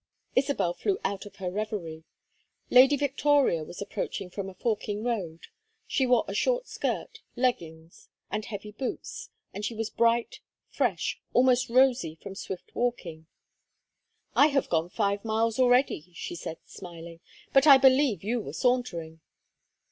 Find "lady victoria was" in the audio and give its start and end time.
2.71-3.83